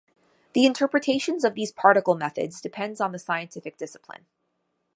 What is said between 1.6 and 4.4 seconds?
particle methods depends on the scientific discipline.